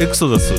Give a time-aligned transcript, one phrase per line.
[0.00, 0.54] エクソダス。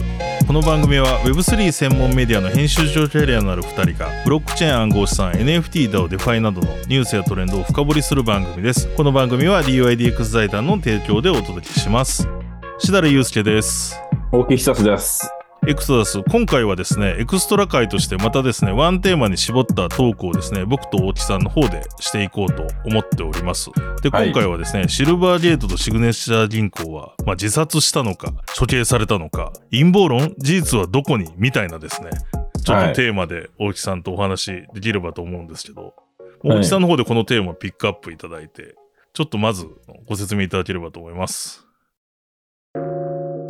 [0.47, 8.88] この番組は Web3 専門メディアの編集長キャリアのある2人がブロックチェーン暗号資産 NFT だをデファイなどのニュースやトレンドを深掘りする番組です。
[8.96, 12.28] この番組は DYDX 財団の提供でお届けします。
[12.79, 14.00] 設楽悠介です。
[14.32, 15.35] 大木悠です。
[15.68, 16.22] エクソダス。
[16.30, 23.72] 今回はですねエクストラ回としてまたですねワンテーマに絞ったトークをですね僕と大木さんの方でしていこうと思っております。
[24.04, 24.28] ではい。
[24.28, 30.36] 今回はですね、シルバーゲートとシグネチャー銀行は、まあ、自殺したのか処刑されたのか陰謀論？
[30.38, 31.34] 事実はどこに？
[31.38, 32.12] みたいなですね
[32.64, 32.88] ちょっはい。
[32.90, 35.94] とテーマで大木さんとお話しできればと思うんですけど、はい。
[36.59, 38.76] 大木さんの方でこのテーマをピックアップいただいて
[39.14, 39.68] ちょっとまず
[40.08, 41.65] ご説明いただければと思います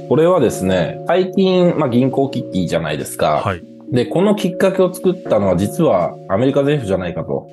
[0.07, 3.41] これはですね、最近、まあ、銀行危機じゃないですか。
[3.43, 7.47] はいで、このきっかけを作ったのは実はアメリカ政府じゃないかと。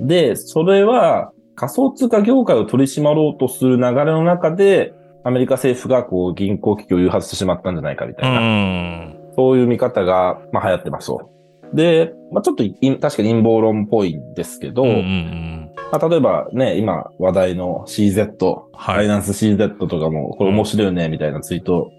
[0.00, 11.30] で、それは仮想通貨業界を取り締まろうとする流れの中で、アメリカ政府がこう銀行危機を誘発してしまったんじゃないかみたういな、んそういう見方が、まあ、流行ってますと。
[11.74, 15.59] で、まあ、ちょっとい確かに陰謀論っぽいんですけど、うんうんうん
[15.92, 18.26] まあ、例えばね、今話題の CZ、
[18.72, 18.96] はい。
[18.98, 21.90] バイナンス CZ とかも、これ面白いよね、みたいなツイート、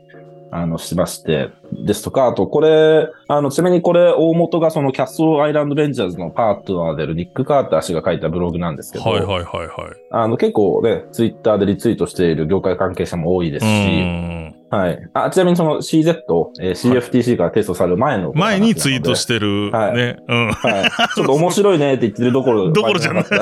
[0.54, 1.50] あの、しまして、
[1.86, 9.68] ですとか、あと、これ、あの、ちなみにこれ、大元がそのキャッスルアイランドベンチャーズのパートナーであるニック・カーター氏が書いたブログなんですけど、はいはいはいはい
[10.12, 15.10] あの、結構ね、ツイッターでリツイートしている業界関係者も多いですうし、んはい。
[15.14, 16.24] あ、ちなみにその CZ、
[16.62, 19.92] えー CFTC から提訴される前の、前にツイートしてるね、はい
[20.28, 20.90] うんはい。
[21.14, 23.40] ちょっと面白いねって言ってるどころ どころじゃない そう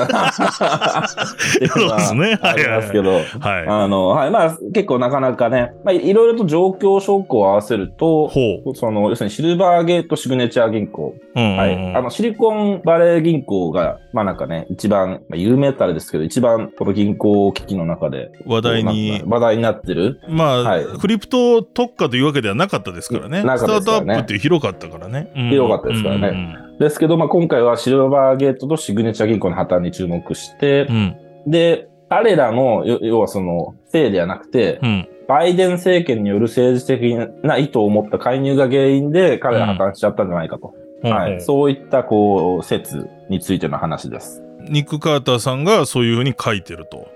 [1.96, 3.12] ですねありますけど。
[3.12, 3.24] はい
[3.68, 4.30] あの、はい。
[4.30, 11.14] まあ、結構なかなかね、まあ、いろいろと状況証拠を合わせると、ほうその、要するにシルバーゲートシグネチャー銀行。
[11.36, 11.94] うんはい。
[11.94, 20.20] あの、シリコンバレー銀行が、まあなんかね、一番、まあ、有名ってあれですけど、一番この銀行危機の中で、話題に話題になってる。
[20.28, 23.42] まあ、はいクリプト特化というわけではなかったですからね。
[23.42, 25.32] なかスタートアップって広かったからね。
[25.36, 31.16] うん広かったですからねですけど、まあ今回はシルバーゲートとシグネチャー銀行の破綻に注目してうん。
[31.46, 31.50] う、ん。
[31.50, 35.08] で、彼らの、よ要はその、せいではなくて、うん。
[35.28, 37.14] バイデン政権による政治的
[37.44, 40.74] な意図を持った介入が原因で彼ら破綻しちゃったんじゃないかと。
[41.02, 41.34] はい。
[41.34, 44.42] うんそういった、こう、説についての話です。
[44.68, 47.08] ニック・カーターさんがそういうふうに書いてると。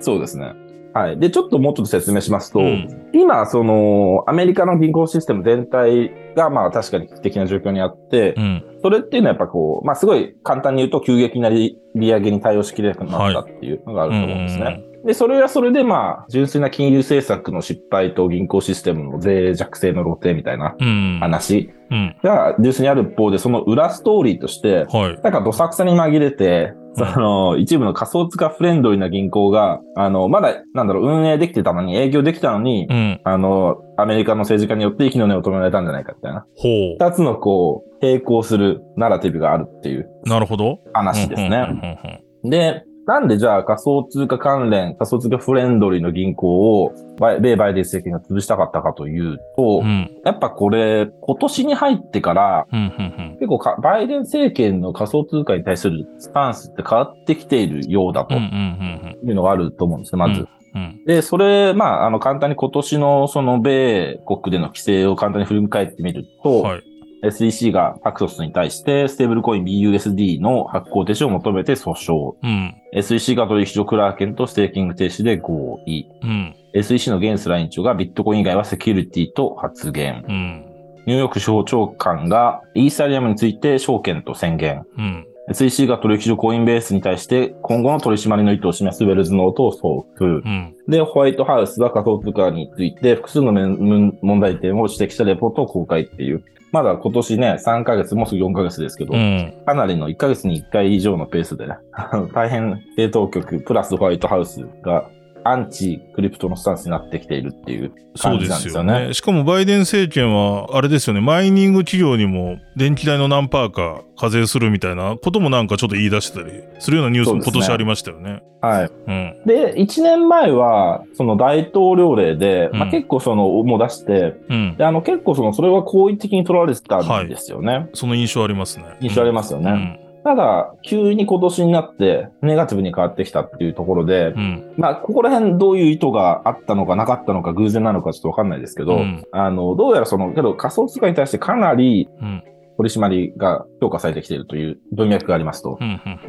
[0.00, 0.52] そうですね。
[0.94, 1.18] はい。
[1.18, 8.64] で、ちょっともうちょっと説明しますと、うん今、その、アメリカの銀行システム全体が、まあ確かに危機的な状況にあって、うん。
[8.82, 14.84] それっていうのはやっぱこう、まあすごい簡単に言うと急激な利利上げに対応しきれなくなったっていうのがあると思うんですね。
[15.04, 21.18] で、それはそれでまあ、純粋な金融政策の失敗と銀行システムの脆弱性の露呈みたいなうん。
[21.20, 22.16] 話うん。
[22.22, 25.20] が純粋にある一方で、その裏ストーリーとして、はい。
[25.22, 26.74] なんかどさくさに紛れて、
[27.06, 33.20] その、一部の仮想通貨フレンドリーな銀行が、あの、まだ、なんだろう、運営できてたのに、営業できたのに、うん。
[33.24, 36.46] あの、アメリカの政治家によって息の根を止められたんじゃないかみたいな。
[36.56, 40.28] ほ二つのこう、並行するナラティブがあるっていうう。
[40.28, 40.78] なるほど。
[40.92, 41.66] 話ですね。
[41.68, 49.86] うんで、なんでじゃあ仮想通貨関連、仮想通貨フレンドリーの銀行を、米バイデン政権が潰したかったかというと、うん。
[49.86, 50.20] うん。
[50.26, 52.78] やっぱこれ、今年に入ってから、うん。
[52.78, 53.36] うん。
[53.40, 58.42] 結構かバイデン政権の仮想通貨に対するスタンスって変わってきているようだとうん。
[58.42, 59.18] うん。
[59.22, 59.28] うん。
[59.30, 60.46] いうのがあると思うんですね、まず。
[60.74, 61.02] うん。
[61.06, 66.82] で、それ、まあ、あの、簡単に今年のその米国での規制を簡単に振り返ってみると、はい。
[67.22, 72.36] SEC がパクソスに対してステーブルコイン BUSD の発行停止を求めて訴訟。
[72.42, 72.74] うん。
[72.92, 76.04] SEC が取引所クラーケンとステーキング停止で合意。
[76.22, 76.54] うん。
[76.74, 80.24] SEC のゲンスラー委員長がビットコイン以外はセキュリティと発言。
[80.28, 80.64] うん。
[81.06, 84.84] ニューヨーク司法長官がイーサリアムについて証券と宣言。
[84.96, 85.26] うん。
[85.52, 90.24] SEC が取引所コインベースに対して今後の取り締まりの意図を示すウェルズノートを送付。
[90.24, 90.76] うん。
[90.88, 96.44] で、ホワイトハウスは仮想通貨について複数の面問問題点を指摘したレポートを公開っていう。
[96.70, 99.54] まだ今年ね、3ヶ月、もうすぐ4ヶ月ですけど、うん。
[99.64, 101.66] かなりの1ヶ月に1回以上のペースで、
[102.34, 105.10] 大変政当局プラスホワイトハウスが
[105.50, 107.90] アンチクリプトのスタンスになってきているっていう
[108.20, 108.92] 感じなんそうですよね。
[109.02, 109.14] よね。
[109.14, 118.42] しかもバイデン政権は、あれですよね、マイニング企業にも電気代の何パーか課税するみたいなこともなんかちょっと言い出したりするようなニュースも今年ありましたよね。
[118.60, 118.90] はい。
[119.06, 119.42] うん。
[119.46, 124.84] で、1年前は、その大統領令で、まあ、うん結構その、もう出して、うんで、。
[124.84, 127.88] あの、結構その、それは好意的に取られてたんですよね。
[127.94, 128.84] その印象ありますね。
[129.00, 130.07] 印象ありますよね。
[130.28, 134.38] ただ、急に今年になって、ネガティブに変わってきたっていうところで、うん。
[134.38, 134.74] うん。
[134.76, 142.42] まあ、ここら辺どういう意図があったのかなかったのか偶然なのかちょっとわかんないですけど、うんあの、どうやらその、けど仮想通貨に対してかなりうん。
[142.76, 145.80] 取り締まりが強化されてきているという文脈がありますと。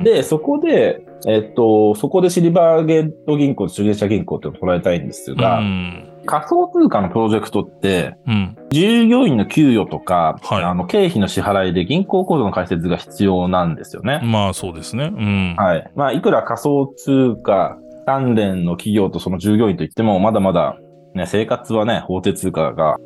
[0.03, 6.08] で、そこで、えっと、そこでシルバーゲート銀行とシグネチャー銀行って捉えたいんですが、うん。
[6.29, 8.55] 仮想通貨のプロジェクトって、うん。
[8.71, 14.21] 従業員の給与とか、はいあの経費の支払いで銀行口座の開設が必要なんですよね。
[14.23, 15.11] まあそうですね。
[15.11, 15.55] うん。
[15.57, 15.91] はい。
[15.95, 20.77] まあ、いくら仮想通貨関連の企業とその従業員といっても、まだまだ、
[21.15, 22.97] ね、生活はね、法定通貨が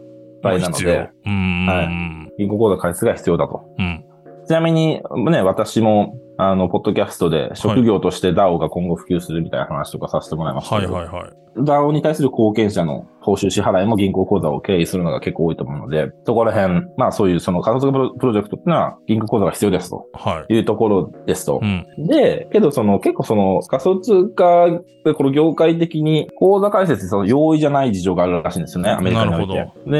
[0.42, 1.10] 大事なので、。
[1.26, 1.66] うん。
[1.66, 3.64] はい銀行口座開設が必要だと。
[3.78, 4.04] うん。
[4.48, 11.43] ちなみに、ね、私も、あの、ポッドキャストで職業として DAO が今後普及するみたいな話とかさせてもらいましたはいはいはい。
[11.58, 20.54] DAO に対する貢献者の報酬支払いも銀行口座を経由するのが結構多いと思うので、そこら辺、まあそういうその仮想通貨プロジェクトっていうのは銀行口座が必要ですとはい。
[20.54, 21.66] いうところですとう。
[21.66, 21.86] ん。
[22.08, 24.68] で、けどその結構その仮想通貨
[25.06, 29.54] でこの業界的に口座開設その容易じゃない事情があるらしいんですよね、アメリカにおいて。
[29.56, 29.92] なる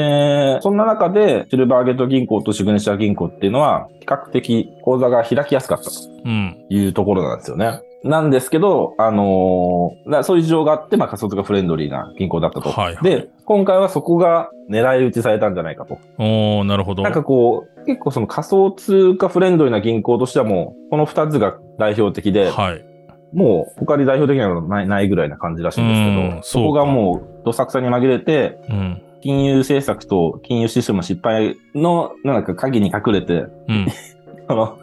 [0.56, 5.90] で、そんな中でシルバーゲート銀行とシグネチャー銀行っていうのは比較的口座が開きやすかったと
[6.24, 6.56] うん。
[6.68, 7.80] いうところなんですよね。
[8.04, 12.70] なんですけど、あのーだそういう事情があって、まあ仮想通貨フレンドリーな銀行だったと。
[12.70, 15.98] はいはいで、今回はそこが狙い撃ちされたんじゃないかと。
[16.18, 17.02] おー、なるほど。
[17.02, 22.84] なんかこう、結構その仮想通貨フレンドリーな銀行としてはもう、この二つが代表的で、はい。
[23.32, 29.02] もう他に代表的なのはないないぐらいな感じらしいんですけど、うんそこがもうどさくさに紛れて、うん。
[29.22, 33.86] 金融政策と金融システムの失敗のなんか鍵に隠れて、うん。
[34.48, 34.78] あの、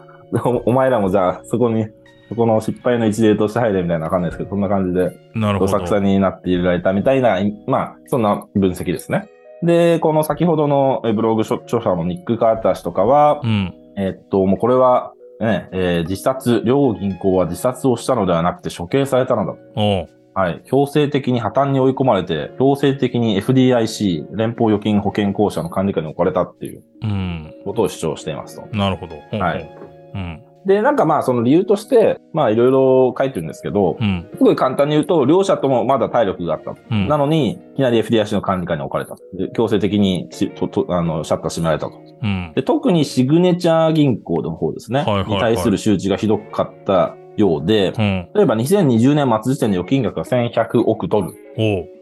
[0.66, 1.86] おお前らもじゃあそこに、
[2.32, 5.72] そこの失敗の一例として入れみたいなわかんないですけど、そんな感じでなるほど。
[5.72, 9.28] どさくさになっていられたみたいな、まあ、そんな分析ですね。
[9.62, 13.74] で、この先ほどのえブログ著著者のニック・カーター氏とかは、うん。
[13.96, 19.52] えっと、もうこれは、ね、えー自殺、両銀行は自殺をしたのではなくて処刑されたのだ。
[19.76, 20.06] おー。
[20.34, 20.62] はい。
[20.64, 27.54] 強制的に破綻に追い込まれて、強制的に FDIC、連邦預金保険公社の管理下に置かれたっていううん。
[27.64, 28.66] ことを主張していますと。
[28.76, 29.16] なるほど。
[29.38, 29.78] はい。
[30.14, 30.42] うん。
[30.66, 34.28] で、なんかまあその理由として、まあいろいろ書いてるんですけど、うん。
[34.36, 36.74] すごい簡単に言うと、両者ともまだ体力があった。
[36.90, 37.08] うん。
[37.08, 39.16] なのに、いきなり FDIC の管理下に置かれた。
[39.34, 42.00] で強制的にしととあのシャッター閉められたと。
[42.22, 42.52] うん。
[42.54, 45.00] で特にシグネチャー銀行の方ですね。
[45.00, 48.28] はいはいはいに対する周知がひどかったようで、うん。
[48.34, 51.32] 例えば2020年末時点で預金額が1100億ドル。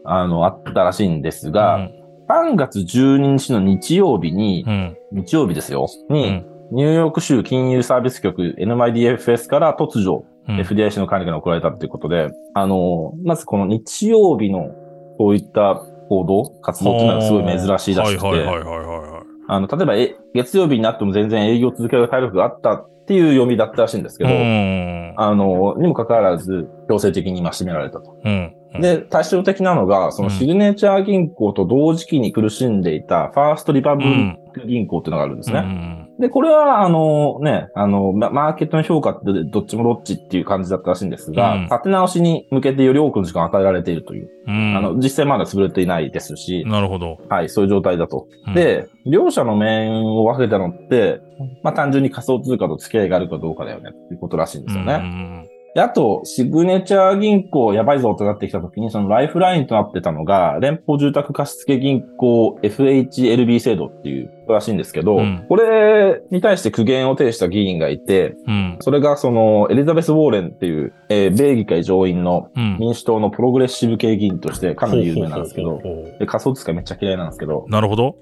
[0.05, 4.97] あの、あったらしいんですが、うん3月12日の日曜日に、うん。
[5.11, 6.45] 日曜日ですよ、うに、ん。
[6.71, 14.71] ニューヨーク州金融サービス局 NMIDFS から突如、うん FDIC の管理下に送られたということで、あの、まずこの日曜日の
[15.19, 15.75] そういった
[16.09, 19.23] 行動、活動っていうのはすごい珍しいらしくて、はいはいはいはいはい。
[19.47, 25.13] あの、例えばえ、月曜日になっても全然営業を続ける体力があったっていう読みだったらしいんですけど、うん。
[25.15, 28.17] あの、にもかかわらず、強制的に今締められたと。
[28.23, 28.55] うん。
[28.79, 36.07] で、対照的なのが、そのうんシグネチャー銀行と同時期に苦しんでいたファーストリパブリック銀行っていうのがあるんですうね。
[36.21, 36.27] ん。
[36.27, 44.77] で、これは、あのね、あの、まマーケットの評価ってどっちもどっちっていう感じだったらしいんですが、うん立て直しに向けてより多くの時間を与えられているという、うん。
[44.77, 47.17] あの、実際まだ潰れていないですし、なるほど。
[47.29, 48.27] はい、そういう状態だと。
[48.47, 51.21] うん、で、両者の面を分けたのって、
[51.63, 55.49] まあ単純に仮想通貨と付き合いがあるかどうかだよねっていうことらしいんですよね。
[55.75, 55.81] ね。
[55.81, 68.77] であと、シグネチャー銀行やばいぞってなってきたときに、そのライフラインとなってたのが、連邦住宅貸付銀行 FHLB 制度っていうらしいんですけど、うんこれに対して苦言を呈した議員がいて、うん。
[68.79, 72.77] それがそのエリザベス・ウォーレンっていう、えー米議会上院のうん。
[72.79, 75.81] 民主党のプログレッシブ系議員としてかなり有名なんですけど
[76.25, 78.15] 仮想通貨めっちゃ嫌いなんですけどう、なるほど。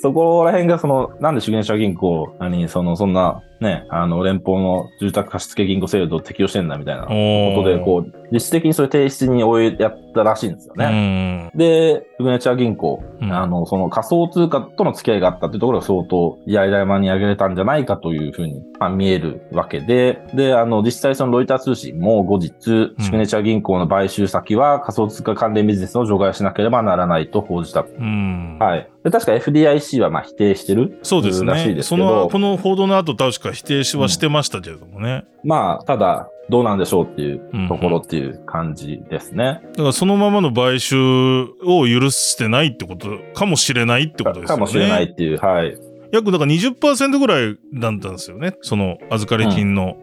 [0.00, 7.08] そこら辺がその、なんでシグネチャー銀行、何、その、そんな、ね、あの、連邦の住宅貸付銀行制度を適用してんだみたいなこ
[7.62, 11.50] とで、こう、実質的にそれ提出に追いやったらしいんですよね。
[11.54, 27.80] で、シグネチャー銀行、うんあの、その仮想通貨との付き合いがあったっていうところが相当、やり玉に上げれたんじゃないかというふうに、まあ、見えるわけで、で、あの、実際そのロイター通信も後日、シグネチャー銀行の買収先は仮想通貨関連ビジネスを除外しなければならないと報じた。
[27.82, 28.58] うん。
[28.58, 28.90] はい。
[29.04, 31.74] で確か FDIC はまあ否定してるそうですらしいね。
[31.74, 35.24] ですけどその、この報道の後、確か否定しはしてましたけれどもね。
[35.44, 39.60] まあ、ただ、どうなんでしょうっていううんところっていう感じですね。
[39.72, 40.96] だからそのままの買収
[41.64, 44.56] を許してないってことかもしれないってことですよね。
[44.56, 45.76] かもしれないっていう、はい。
[46.12, 48.54] 約だから20%ぐらいだったんですよね。
[48.62, 49.96] その預かり金の、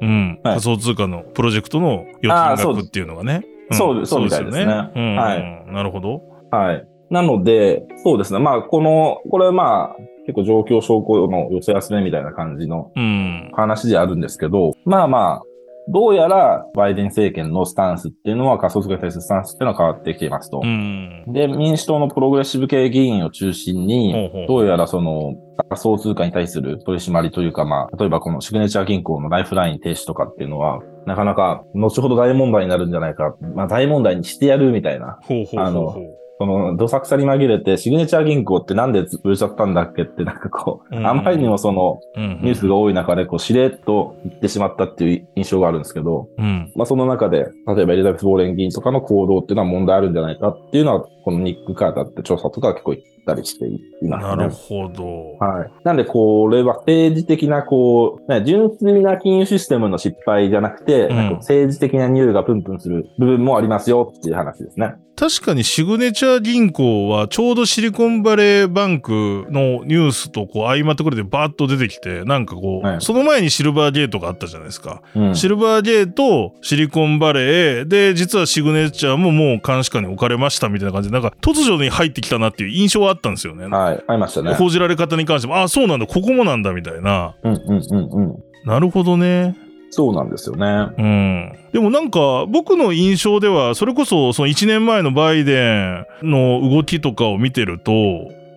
[0.00, 3.38] うん、はい仮想通貨のプロジェクトの預金額っていうのがね。
[3.72, 6.22] んそうそうみたいですねうん、はいなるほど。
[6.50, 6.86] はい。
[7.10, 8.38] なので、そうですね。
[8.38, 13.50] まあ、この、これまあ、結構状況証拠の寄せ集めみたいな感じのうん。
[13.52, 15.42] 話であるんですけど、まあまあ、
[15.88, 20.66] どうやらバイデン政権のスタンスっていうのは仮想通貨に対するスタンスっていうのは変わってきていますとう。
[20.66, 21.24] ん。
[21.28, 25.34] で、民主党のプログレッシブ系議員を中心に、どうやらその
[25.68, 33.34] 仮想通貨に対する取り締まりというか、まあ、例えばこのシグネチャー銀行のライフライン停止とかっていうのは、なかなか、後ほど大問題になるんじゃないか。
[33.54, 35.18] まあ大問題にしてやるみたいな。
[35.22, 36.19] ほうほうほうほう。
[36.40, 46.72] その、どさくさに紛れて、シグネチャー銀行ってなんで潰れちゃったんだっけって、なんかこう、うんあまりにもその、うんニュースが多い中で、こう、しれっと言ってしまったっていう印象があるんですけど、うん。
[46.74, 53.78] まあその中で、例えばエリザベス・ボーレン議員とかの行動っていうのは問題あるんじゃないかっていうのは、このニック・カーターって調査とか結構言ったりしてい
[54.08, 54.36] ますね。
[54.36, 55.36] なるほど。
[55.44, 55.70] はい。
[55.84, 64.94] なんで、これは政治的な、こう、ね、純粋な金融システムの失敗じゃなくて、うんなんか政治的な匂いがプンプンする部分もありますよっていう話ですね。
[65.20, 75.02] 確かにシグネチャー銀行はちょうどシリコンバレーバンクのニュースとこう相まってくれてバーッと出てきて、なんかこう、はいその前にシルバーゲートがあったじゃないですか。
[75.14, 75.36] うん。
[75.36, 83.66] シルバーゲート、シリコンバレー、で、実はシグネチャーももう監視下に置かれましたみたいな感じで、なんか突如に入ってきたなっていう印象はあったんですよね。
[83.66, 84.04] はい。
[84.06, 84.54] ありましたね。
[84.54, 87.34] 報じられ方に関しても、ああ、そうなんだ、ここもなんだみたいな。
[87.42, 88.44] うんうんうんうん。
[88.64, 89.54] なるほどね。
[89.90, 90.66] そうなんですよね。
[90.96, 91.58] うん。
[91.72, 97.92] でもなんか僕の印象ではそれこそその1年前のバイデンの動きとかを見てると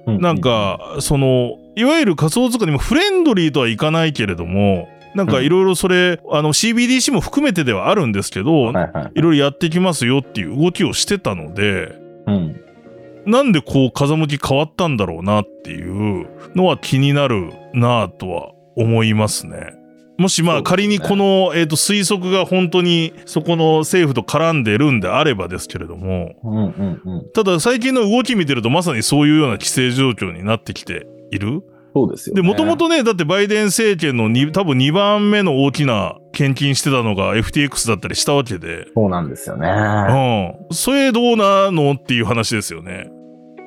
[0.05, 8.71] うなん、かそのいわゆる仮想通貨にもフレンドリーとはいかないけれどもなんかいろいろそれあの CBDC も含めてではあるんですけど。
[8.71, 11.97] いろいろやっていきますよっていう動きをしてたので
[12.27, 12.59] うん。
[13.25, 19.73] なんでこう風向き変わったんだろうなっていうのは気になるなぁとは思いますね。
[20.17, 27.31] もしまあ仮にこの、えー、と推測が本当にそこの政府と絡んでるんであればですけれども、うんうんうん。
[27.33, 31.63] ただ最近の動き見てるとまさにそういうような規制状況になってきている。
[31.95, 32.41] そうですよね。
[32.41, 39.67] で、もともとね、だってバイデン政権のに多分2番目の大きな献金してたのが FTX だったりしたわけで、そうなんですよね。
[40.69, 40.75] うん。
[40.75, 43.09] それどうなのっていう話ですよね。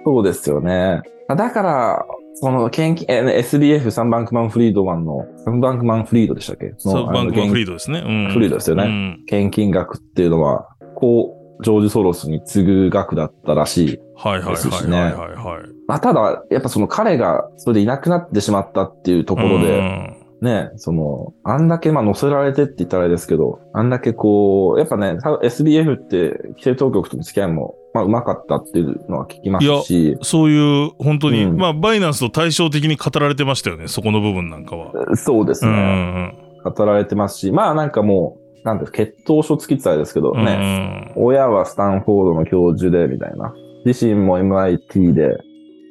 [0.05, 1.03] そうですよね。
[1.29, 2.07] だから、
[2.39, 6.75] その、献金、SBF、サンバンクマンフリードマンの、サンバンクマンフリードでしたっけ？
[6.77, 8.03] そう、バンクマンフリーードですね。
[8.05, 8.33] うん。
[8.33, 13.99] フリードですよねうん献金額っていうのは、こう、ジョージ・ソロスに次ぐ額だったらしい。
[14.17, 15.63] はいはいはいはいはいはい。
[15.89, 34.93] まあ、ただ、やっぱその彼がそれでいなくなってしまったっていうところで、うんね、その、あんだけまあ乗せられてって言ったらあれですけど、あんだけこう、やっぱね、さ SBF って規制当局との付き合いも、まあうまかったっていうのは聞きますし、そういう、本当に、うんまあ、バイナンスと対照的に語られてましたよね、そこの部分なんかは。
[35.17, 40.45] そうですうんね、語られてますし、まあなんかもう、なんて血統書付きってあれですけどうんうん。
[40.45, 43.55] ね、親はスタンフォードの教授で、みたいな。
[43.87, 45.39] 自身も MIT で、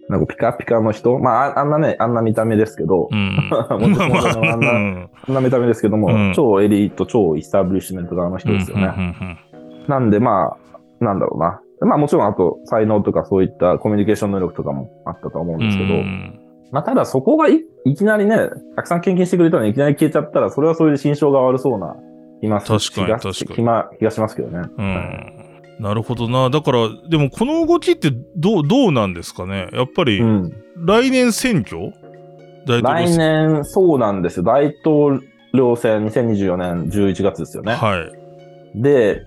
[0.07, 1.17] なんかピカピカの人？
[1.19, 3.49] まあ、ああんなね、あんな見た目ですけど、うん。
[3.69, 6.33] あんな うんあんな見た目ですけども、うん。
[6.35, 9.37] 超エリート、超イスタブリッシュメント側の人ですよね。
[9.87, 10.57] なんでま
[11.01, 11.59] あ、なんだろうな。
[11.81, 16.39] まあもちろんあと才能とかそういったコミュニケーション能力とかもあったと思うんうんですけど、うん。
[16.71, 21.95] まあただそこがいいきなりね、たくさん献金してくれたのにいきなり消えちゃったら、それはそれで心象が悪そうな
[22.41, 22.65] 気ます。
[23.97, 24.69] 気がしますけどね。
[24.77, 25.34] うん
[25.79, 26.49] なるほどな。
[26.49, 29.67] だから、でもこの動きってどう、どうなんですかね？
[29.73, 30.53] やっぱり、うん。
[30.77, 31.91] 来年選挙？
[32.65, 34.43] 大統領来選年、そうなんですよ。
[34.43, 35.21] 大統
[35.53, 37.73] 領選2024年11月ですよね。
[37.73, 37.97] は
[38.73, 38.81] い。
[38.81, 39.23] で、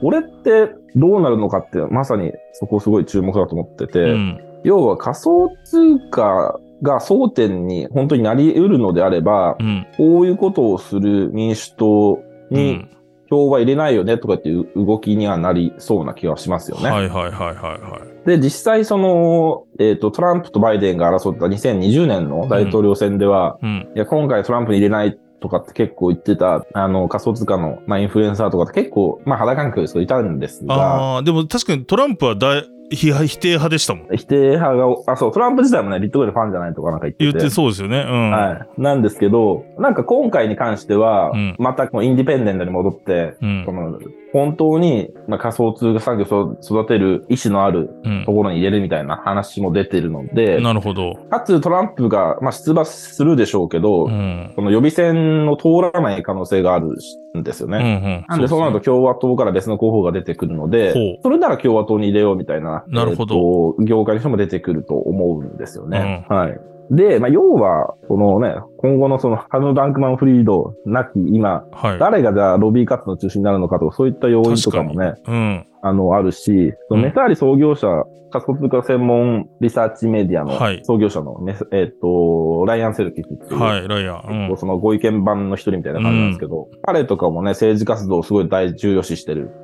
[0.00, 4.40] これってどうなるのかって、まさにそこすごい注目だと思ってて、うん。
[4.64, 9.86] 要は仮想通貨が争点に本当になり得るのであれば、うん。
[9.96, 12.12] こういうことをする民主党
[12.50, 12.90] うにん。
[13.30, 16.90] 票は入れないよねとかっていう動きにはなりそうな気がしますよね。
[16.90, 18.28] はいはいはいはいはい。
[18.28, 23.88] で、実際その、えっ、と、トランプとバイデンが争った2020年の大統領選では、うん。
[23.94, 34.16] いや、今回トランプに入れないとかって結構言ってた、あの、仮想通貨の、まあ、インフルエンサーとかって結構、まあ、肌感覚ですけどいたんですが、ああ、でも確かにトランプは大否否定派でしたもん。
[34.16, 37.32] 否定派が、あ、そう、トランプ自体もね、ビットコインのファンじゃないとかなんか言ってて。
[37.32, 38.04] 言ってそうですよね。
[38.06, 38.30] うん。
[38.30, 38.80] はい。
[38.80, 43.72] なんですけど、なんか今回に関しては、うんまたこのインディペンデントに戻って、うんこ。
[43.72, 43.98] の
[44.32, 51.14] 本当に、まあ、仮想通貨産業を育てる意思のあるうんところに入れるみたいな話も出てるので、なるほど。
[51.30, 54.52] かつトランプが、まあ、出馬するでしょうけど、うん。
[54.54, 56.96] この予備選の通らない可能性がある
[57.38, 58.24] んですようんうね。
[58.24, 58.24] ん。
[58.28, 63.38] なんでそうなると共和党から別の候補が出てくるのでそれなら共和党に入れようみたいな、なるほどえ
[63.74, 66.26] っと業界の人も出てくると思うんですよね。
[66.28, 66.60] はい。
[66.90, 71.98] で、まあ、要は、このね、今後のその、ハヌ・ダンクマン・フリードなき今、はい。
[72.00, 75.66] 誰がじゃあロビー活動の中心になるのかとか、そういった要因とかもね、うん。
[75.82, 77.86] あの、あるし、そのメターリ創業者、
[78.32, 84.48] 仮想通貨専門リサーチメディアのはい創業者のメス、えっ、と、ライアン・セルキフっていう、はい、ライアン。
[84.50, 84.56] うん。
[84.56, 89.59] そのご意見番の一人みたいな感じなんですけど、彼とかもね、政治活動をすごい大重要視してるうん。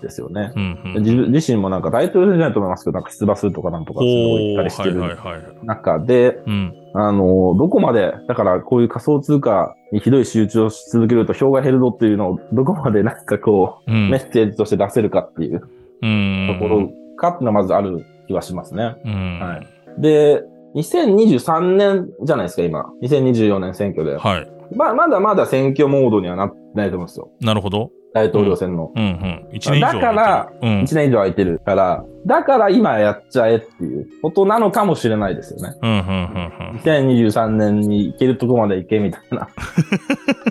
[0.00, 0.52] ですよね。
[1.00, 4.06] 自分自身もなんか大統領じゃないと思いますけど、なんか出馬するとかなんとかすご
[4.38, 5.66] い言ったりしてるはい。
[5.66, 6.74] 中で、うん。
[6.94, 14.10] あの、どこまで、だからこういう仮想通貨にひどい集中をし続けると票が減るぞっていうのをどこまでなんかこう、うん。
[14.10, 15.62] メッセージとして出せるかっていう
[16.02, 16.58] うん。
[16.58, 18.96] ところかっていうのはまずある気はしますね。
[19.04, 19.38] うん。
[19.40, 19.62] は
[19.98, 20.00] い。
[20.00, 20.42] で、
[20.74, 22.86] 2023年じゃないですか、今。
[23.02, 24.16] 2024年選挙で。
[24.16, 24.48] はい。
[24.74, 27.30] まあ、まだまだ選挙モードにはなってないと思うんですよ。
[27.40, 27.90] なるほど。
[28.14, 28.92] 大統領選の。
[28.94, 29.48] うんうん。
[29.52, 30.68] 一年以上だからうん。
[30.82, 35.76] 1年以上空いてるから、だから今やっちゃえっていうことなのかもしれないですよね。
[35.82, 39.48] うんうんうん2023年に行けるとこまで行けみたいな。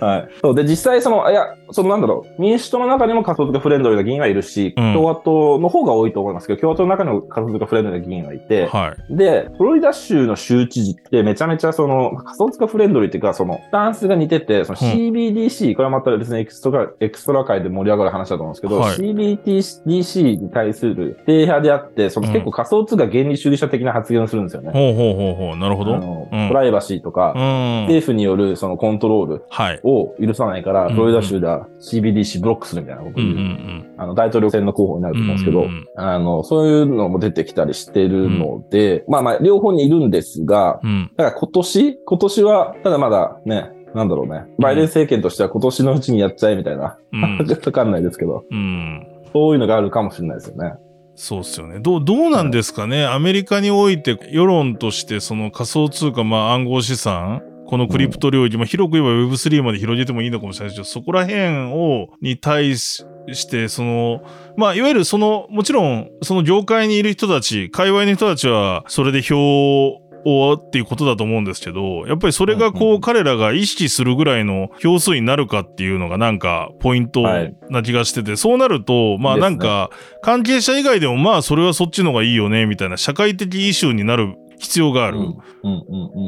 [0.00, 0.28] はい。
[0.40, 8.68] そうで、実際その、いや、そのなんだろう、民主党の中にも仮想通貨フレンドリーな議員はいるし、うん共和党の方が多いと思いますけど、共和党の中にも仮想通貨フレンドリーな議員はいて、うん。
[8.68, 9.16] はい。
[9.16, 24.70] で、フロリダ州の州知事ってめちゃめちゃその仮想通貨フレンドリーっていうか、そのスタンスが似てて、その CBDC、これはまた別にエクストラ、エクストラ回で盛り上がる話だと思うんですけど、はい CBDC に対する否定派であって、そのうん結構仮想通貨原理主義者的な発言をするんですよね。
[24.72, 25.56] ほうほうほうほう。
[25.56, 26.28] なるほど。
[26.48, 27.40] プライバシーとか、うん。
[27.86, 29.80] 政府によるそのコントロールはい。
[29.82, 35.66] を許さないから、うんフロリダ州では CBDC ブロックするみたいなことうんうをあの大統領選の候補になると思うんですけど、
[35.96, 40.80] あの、そういうのも出てきたりしてるので、まあまあ、両方にいるんですが。
[41.16, 44.44] だから今年今年は、ただまだね、なんだろうね。
[44.58, 46.98] バイデン政権としては今年のうちにやっちゃえみたいな。
[47.12, 49.06] うん わかんないですけど、うん。
[49.32, 50.74] そういうのがあるかもしれないですよね。
[51.16, 51.78] そうっすよね。
[51.80, 53.06] どう、どうなんですかね？
[53.06, 63.06] アメリカにおいて世論としてその仮想通貨、まあ暗号資産、このクリプト領域、まあ広く言えば Web3 まで広げてもいいのかもしれないですけど、そこら辺を、に対し
[63.48, 64.22] て、その、
[64.56, 77.54] まあいわゆるその、もちろん、その業界にいる人たち、界隈の人たちは、それで票をっていうことだと思うんですけど、やっぱりそれがこう、彼らが意識するぐらいの票数になるかっていうのがなんかポイントはい。
[77.70, 79.90] な気がしてて、そうなると、まあなんか、
[80.22, 85.20] 関係者以外でもまあそれはそっちの方がいいよねみたいな社会的イシューになる必要がある。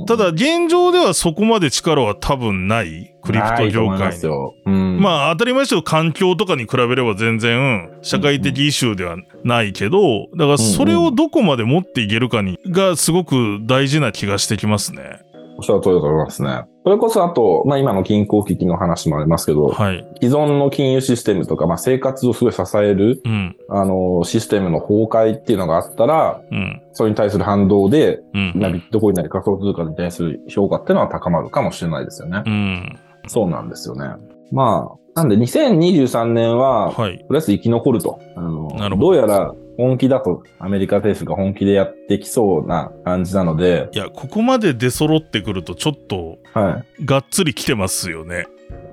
[0.06, 4.12] ただ現状ではそこまで力は多分ないクリプト業界に。
[4.16, 4.54] すよ。
[4.64, 5.00] うん。
[5.00, 15.20] まあ当たり前ですけど環境とかに比べれば全然社会的イシューではないけど、だからそれをどこまで持っていけるかにがすごく大事な気がしてきますね。
[15.56, 16.64] おっしゃる通りだと思いますね。
[16.84, 20.06] それこそあと、まあ今の銀行危機の話もありますけど、はい。
[20.22, 23.56] 既存の金融システムとか、まあ生活をすごい支える、うん。
[23.68, 26.82] あの、システムの崩壊っていうのがあったら、うん。
[26.92, 28.52] それに対する反動で、うん。
[28.56, 32.42] まあビットコインなり仮想通貨に対する評価っていうのは高まるかもしれないですよね。
[32.44, 32.98] うん。
[33.26, 34.08] そうなんですよね。
[34.52, 37.16] まあ、なんで2023年は、とはい。
[37.16, 38.20] りあえず生き残ると。
[38.36, 48.46] あのなるほどどうやら本気だと、アメリカ政府が本気でやってきそうな感じなので、いや、ここまで出揃ってくるとちょっとはがっつり来てますよね。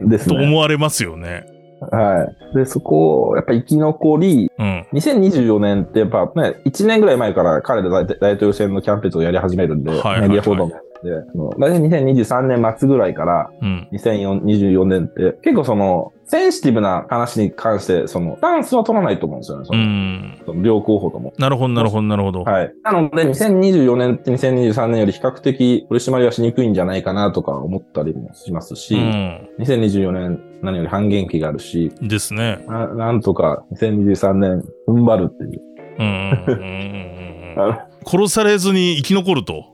[0.06, 0.10] い。
[0.10, 0.46] ですとね。
[0.46, 1.46] 思われますよね。
[1.92, 2.58] はい。
[2.58, 4.86] で、そこを、やっぱ生き残り、うん。
[4.94, 10.74] 2024年ってやっぱね、1年ぐらい前から彼ら大大統領選のキャンペーンをやり始めるんで、メディア報道も
[11.10, 13.88] やって、その大体2023年末ぐらいからうん。
[13.92, 19.66] 2024年って、結構その、センシティブな話に関して、その、スタンスは取らないと思うんですよね。
[19.66, 20.42] そうのん。
[20.46, 21.34] その両候補とも。
[21.38, 22.44] なるほど、なるほど、なるほど。
[22.44, 22.74] はい。
[22.84, 29.50] なので、2024年って2023年より比較的取り締まりはしにくいんじゃないかなとか思ったりもしますし、うん。
[29.60, 32.66] 2024年何より半減期があるし、ですね。
[32.68, 35.62] ななんとか2023年踏ん張るっていう。
[36.00, 37.14] うんうんうんうんうん
[37.52, 37.62] うん。
[37.62, 39.73] あの殺されずに生き残ると。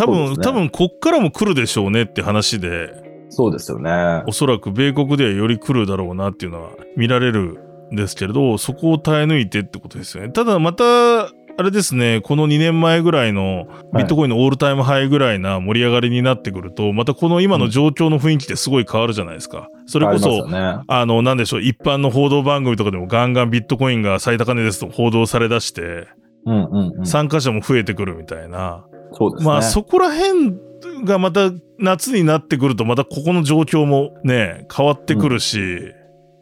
[0.00, 2.94] 多分、ね多分こっからも来るでしょうねって話で、
[3.28, 4.22] そうですよね。
[4.26, 7.60] おそらく米国ではより来るだろうなっていうのは見られる
[7.92, 10.30] んですけれど、そこを耐え抜いてってことですよね。
[10.30, 10.84] ただまた、
[11.24, 19.68] あれですね、この2年前ぐらいのビットコインのオールタイムハイぐらいな盛り上がりになってくると、またこの今の状況の雰囲気ってすごい変わるじゃないですか。
[19.86, 20.82] それこそ、ますよね。
[20.88, 26.08] あの、なんでしょう、一般の報道番組とかでもガンガンビットコインが最高値ですと報道されだして。
[27.04, 28.84] 参加者も増えてくるみたいな。
[29.12, 29.46] そうですね。
[29.46, 30.58] まあそこら辺
[31.04, 35.92] がまた夏になってくるとまたここの状況もね、変わってくるし、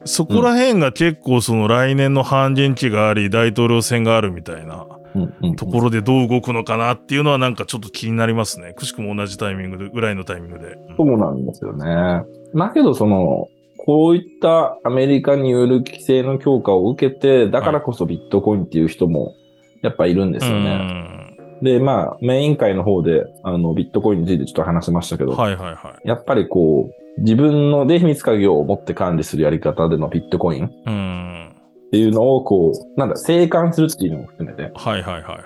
[0.04, 8.74] そこら辺が結構その来年の半減期があり、大統領選があるみたいなうんうんところでどう動くのかなっていうのはなんかちょっと気になりますね。
[8.74, 10.66] くしくも同じタイミングで、ぐらいのタイミングで。
[10.66, 12.24] うんそうなんですよね。
[12.54, 19.34] だけど、その、こういったアメリカによる規制の強化を受けて、だからこそビットコインっていう人も
[19.82, 21.17] やっぱいるんですよね。
[21.62, 26.08] で、まあ、メイン会の方で、あの、ビットコインについてちょっと話しましたけど、うんはいはいはい。
[26.08, 31.54] やっぱりこう、自分ので秘密鍵を持って管理するやり方でのビットコインっうん。
[31.90, 35.42] ていうのを、こう、なんだ、生還するっていうのも含めて、はいはいはいはい。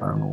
[0.00, 0.28] あの、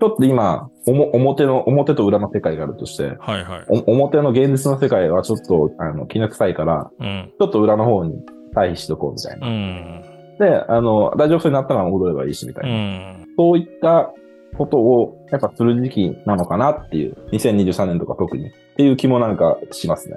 [0.00, 3.64] ちょっと今、おも表の、表と裏の世界があるとして、はいはい。
[3.68, 7.32] お表の現実の世界はちょっと、あの、気の臭いから、うん。
[7.38, 8.14] ちょっと裏の方に
[8.54, 9.46] 退避しとこうみたいな。
[9.46, 10.02] うん。
[10.38, 12.78] で、あの、大丈夫そうになったら戻ればいいし、みたいうな。
[12.78, 13.26] ん。
[13.36, 14.12] そういった
[14.56, 20.16] ことを、やっぱする時期なのかなっていう、2023年とか特に、っていう気もなんかしますね。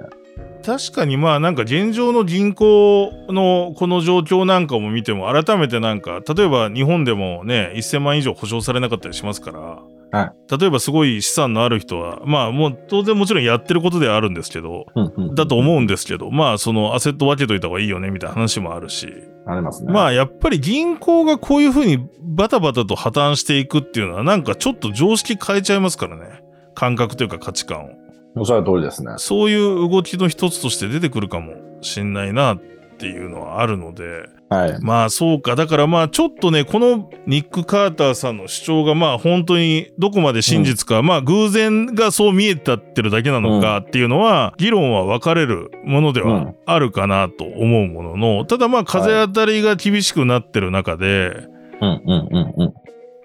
[0.64, 9.78] 確かにまあなんか現状の銀行のこの状況なんかも見ても改めてなんか例えば日本でもね1000万以上保証されなかったりしますから、
[10.10, 15.34] は例えばすごい資産のある人はまあもう当然もちろんやってることではあるんですけどうんうん。
[15.34, 19.08] だと思うんですけどまあそのアセット分けといた方がいいよねみたいな話もあるし
[19.46, 19.92] ありますね。
[19.92, 26.42] まあやっぱり銀行がこういうふうにバタバタと破綻していくっていうのはなんかちょっと常識変えちゃいますからね
[26.74, 27.88] 感覚というか価値観を。
[28.36, 29.14] おっしゃる通りですね。
[29.16, 32.58] そういう動きの一つとして出てくるかもしんないなっ
[32.98, 34.78] ていうのはあるので、はい。
[34.80, 35.56] まあそうか。
[35.56, 51.46] だからまあちょっとね、このニック・カーターさんの主張がまあ本当にどこまで真実か、まあ偶然がそう見えたってるだけなのかっていうのは、議論は分かれるものではうんあるかなと思うものの、ただまあ風当たりが厳しくなってる中で、
[51.80, 52.74] うんうんうんうん。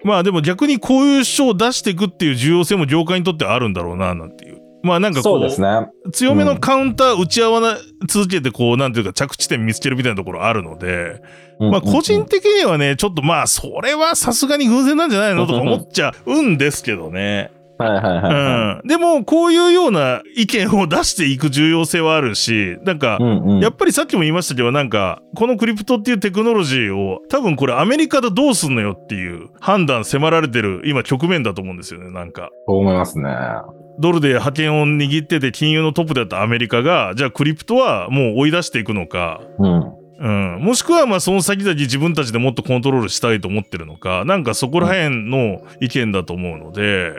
[0.04, 4.53] まあでも逆にこういう主張を出していくっていう重要性も業界にとってはあるんだろうな、なんていう。
[4.84, 5.88] まあなんかこそうですね。
[6.12, 11.22] 強めのカウンター打ち合わな続けてこうなんていうか着地点見つけるみたいなところあるので、
[11.58, 17.50] まあ個人的にはねちょっとまあそれはさすがに偶然なんじゃないのとか思っちゃうんですけどね。
[17.78, 18.88] はいはいはいはうん。
[18.88, 23.22] でもこういうような意見を出していく重要性はあるし、なんかい。
[23.22, 23.60] うんうん。
[23.60, 32.50] やっぱりさっきも言いましたけど、なんか、このクリプトっていうテクノロジーを、多分これアメリカでどうすんのよっていう判断迫られてる今局面だと思うんですよね、なんか。
[32.66, 33.30] そう思いますね。
[33.98, 40.04] ドルで覇権を握ってて金融のトップだったアメリカが、じゃあクリプトはもう追い出していくのか、うん。
[40.16, 47.12] うん、もしくはまあその先々自分たちでもっとコントロールしたいと思ってるのか、なんかそこら辺の意見だと思うので、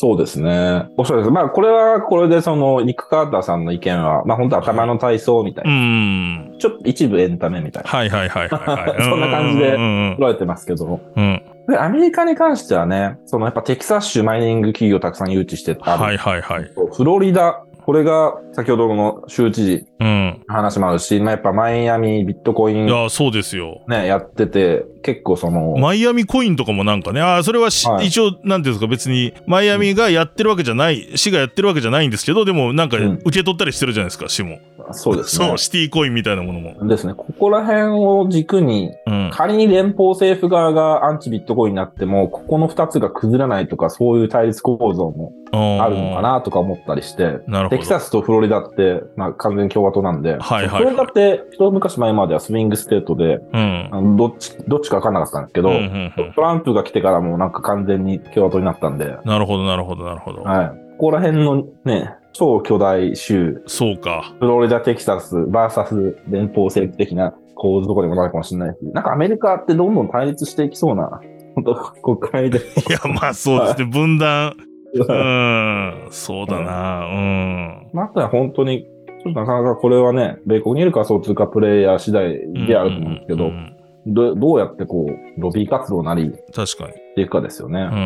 [0.00, 0.86] そうですね。
[0.96, 1.30] おっしゃるです。
[1.32, 5.74] まあ、これはこれでその、ニック・カーターさんの意見は、まあ本当頭の体操みたいうな。
[5.74, 7.90] ん、ちょっと一部エンタメみたいな。
[7.90, 9.02] はいはいはいはい、はい。
[9.02, 11.00] そんな感じで捉えてますけど。
[11.16, 16.02] うんうん、で、アメリカに関してはね、そのやっぱテキサス州マイニング企業たくさん誘致してある。
[16.04, 16.70] はいはいはい。
[16.92, 20.44] フロリダ、これが先ほどの州知事うん。
[20.46, 23.80] の話もあるし、まあやっぱマイアミビットコインいや、そうですよ。
[23.88, 34.58] ね、やってて、結構その、マイアミコインとかもなんかね、ああ、それはし、はい一応、なんていうんですか、別に、マイアミがやってるわけじゃない、市がやってるわけじゃないんですけど、でも、なんか、うん受け取ったりしてるじゃないですか、市も。
[34.92, 35.56] そうですねそう、。
[35.56, 36.86] シティコインみたいなものも。
[36.86, 37.14] ですね。
[37.14, 39.30] ここら辺を軸に、うん。
[39.32, 47.40] 仮に連邦政府側がアンチビットコインになっても、ここの二つが崩れないとか、そういう対立構造もああるのかなとか思ったりして。
[47.70, 53.88] テキサスとフロリダって、まあ完全に共和党なんで、はいはいはいフロリダって一昔前までは swing state で、うん。
[53.92, 60.42] あのどっち、どっちか分かんなかったんですけど、うんうんうんトランプが来てからもうなんか完全に共和党になったんで、なるほど、なるほど、なるほど。
[60.42, 60.68] はい。
[60.98, 64.32] ここら辺のね、超巨大州、そうか。
[64.40, 71.20] フロリダ、テキサス、バーサス連邦政府的な構図とかにもなるかもしれないし、なんかアメリカってどんどん対立していきそうな、
[71.54, 72.58] 本当国会で。
[72.58, 74.54] いや、まあそうですね、分断。
[74.94, 76.08] うん。
[76.10, 77.06] そうだな。
[77.06, 77.90] うん。
[77.92, 78.86] まあ、あとは本当に、
[79.24, 83.74] ちょっとなかなかこれはね、米国にいる仮想通貨プレイヤー次第であると思うんですけど、うんうん
[84.06, 86.92] どどうやってこう、ロビー活動なり確かに。
[86.92, 87.80] していくかですよね。
[87.80, 87.84] う。
[87.84, 87.98] うん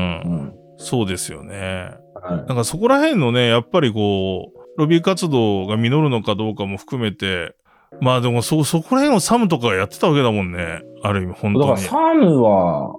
[0.47, 0.55] ん。
[0.77, 1.91] そうですよね。
[2.15, 7.55] はいなんかそこら辺のね、やっぱりこう、ロビー活動が実るのかどうかも含めて、
[8.01, 10.83] まあでもそ、そこら辺をサムとかがやってたわけだもんね。
[11.03, 11.89] ある意味、本だから当に。
[11.89, 12.95] サムは、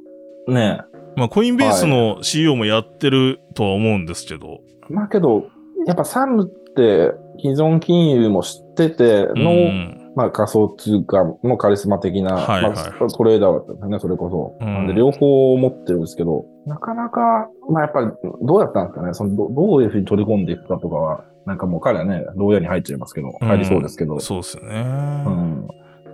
[0.48, 0.82] ね、
[1.16, 4.62] まあコインベースの CEO もやってるとは思うんですけど。
[4.90, 5.48] まあけど、
[5.86, 14.58] やっぱサムって既存金融も知ってての、うんまあ仮想通貨のカリスマ的な、はいはいまあ、トレーダーだったんですね、それこそ。
[14.64, 18.08] うんなんで両方持ってるんですけど、なかなか、まあやっぱり
[18.42, 24.20] どうやったんですかね、そのどどういうふうに取り込んでいくかとかは、なんかもう彼はね、牢屋に入っちゃいますけど、入りそうですけど。
[24.20, 25.24] そうですよね。
[25.26, 25.68] うん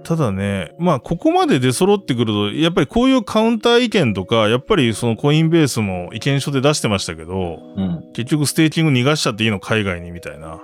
[0.03, 8.11] ただね、まあ、ここまで出揃ってくると、やっぱりこういうカウンター意見とか、やっぱりそのコインベースも意見書で出してましたけど、うん。
[8.13, 10.59] 結局ステーキング逃がしちゃっていいの海外にみたいな、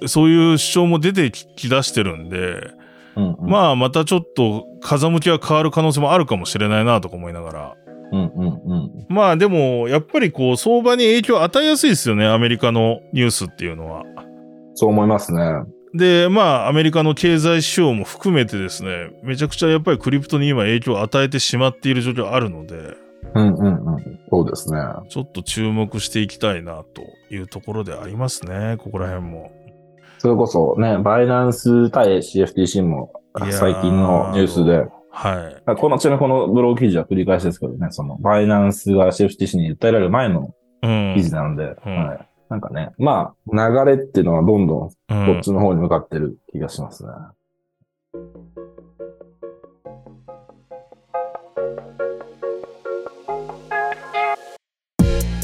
[0.00, 0.08] うん。
[0.08, 2.70] そういう主張も出てき出してるんで、
[3.16, 3.32] うん。
[3.34, 3.50] うん。
[3.50, 7.76] まあ、またちょっと風向きが変わる可能性もあるかもしれないなとか思いながら。
[8.12, 8.32] うん。
[8.34, 8.46] うん。
[8.46, 9.06] うん。
[9.08, 14.04] まあでも、やっぱりこう、相場に影響を与えやすいですよね、アメリカのニュースっていうのは。
[14.74, 15.40] そう思いますね。
[15.94, 22.96] で、まあ、アメリカの経済指標も含めてですね、めちゃくちゃやっぱりクリプトに今影響を与えてしまっている状況あるので、
[23.34, 24.20] うんうんうん。
[24.30, 24.78] そうですね。
[25.08, 27.02] ちょっと注目していきたいなと
[27.34, 29.50] いうところでありますね、ここら辺も。
[30.18, 33.12] それこそね、バイナンス対 CFTC も
[33.50, 35.76] 最近のニュースで、はい。
[35.76, 40.50] この、ちなみにこのブログ記事は繰り返しですけどね、その、バイナンスが CFTC に訴えられる前の
[40.82, 41.14] うん。
[41.16, 42.28] 記事なので、うんはい。
[42.48, 44.94] なんかね、まあ、流れっていうのはどんどんこ
[45.38, 47.10] っちの方に向かってる気がしますね。
[48.14, 48.18] う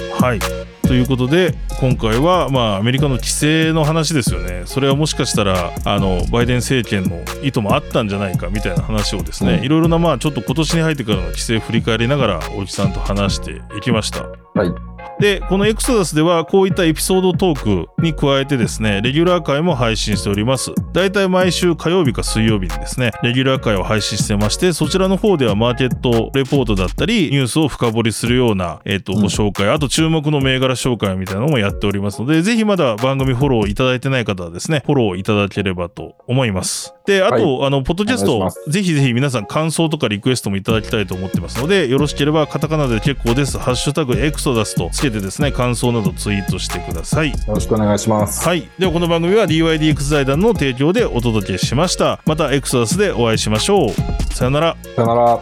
[0.09, 0.71] ん、はい。
[0.91, 14.25] ということで今回はまあアメリカの規制の話ですよねそれはもしかしたらあのバイデン政権の意図もあったんじゃないかみたいな話をですね、うん、いろいろなまあちょっと今年に入ってからの規制を振り返りながら大木さんと話していきました。
[14.25, 14.89] はい
[15.20, 20.72] でこのエクソダスではこういったエピソードトークに加えてですねレギュラー回も配信しております。
[20.92, 29.20] だいたい毎週火曜日か水曜日にですねレギュラー回を配信してましてそちらの方ではマーケットレポートだったりニュースを深掘りするような、えっとうん。
[29.20, 36.94] ご紹介あと注目の銘柄紹介みたいなのもやっておりますのでぜひまだ番組フォローいただいてない方はですねフォローいただければと思います。
[37.06, 43.59] であと、あのポッドキャストぜひぜひ皆さん感想とかリクエストもいただきたいと思ってますのでよろしければカタカナで結構です。
[43.59, 47.31] ハッシュタグエクソダスとつけてですね感想などツイートしてください。
[47.31, 48.46] よろしくお願いします。
[48.46, 48.68] はい。
[48.79, 52.20] ではこの番組は DYDX 財団の提供でお届けしました。
[52.27, 54.35] またエクソダスでお会いしましょう。
[54.35, 54.77] さよなら。
[54.96, 55.40] さよなら。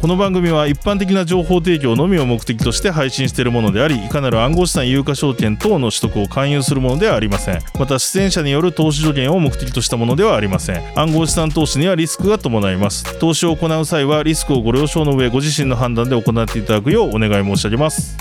[0.00, 7.60] この番組は一般的な情報提供のみを目的として配信しているものでありいかなる暗号資産有価証券等の取得を勧誘するものではありません。
[7.80, 10.82] また出演者による投資助言を目的としたものではありません。
[10.96, 13.18] 暗号資産投資にはリスクが伴います。
[13.18, 18.16] 投資を行う際はリスクをご了承の上ご自身の判断で行っていただくようお願い申し上げます